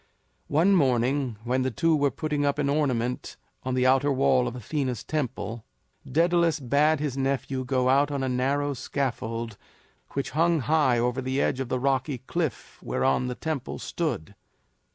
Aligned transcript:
One 0.47 0.73
morning 0.73 1.37
when 1.43 1.61
the 1.61 1.69
two 1.69 1.95
were 1.95 2.09
putting 2.09 2.43
up 2.43 2.57
an 2.57 2.69
ornament 2.69 3.37
on 3.61 3.75
the 3.75 3.85
outer 3.85 4.11
wall 4.11 4.47
of 4.47 4.55
Athena's 4.55 5.03
temple, 5.03 5.63
Daedalus 6.11 6.59
bade 6.59 6.99
his 6.99 7.15
nephew 7.15 7.63
go 7.63 7.87
out 7.87 8.09
on 8.09 8.23
a 8.23 8.27
narrow 8.27 8.73
scaffold 8.73 9.57
which 10.13 10.31
hung 10.31 10.61
high 10.61 10.97
over 10.97 11.21
the 11.21 11.39
edge 11.39 11.59
of 11.59 11.69
the 11.69 11.79
rocky 11.79 12.17
cliff 12.17 12.79
whereon 12.81 13.27
the 13.27 13.35
temple 13.35 13.77
stood. 13.77 14.33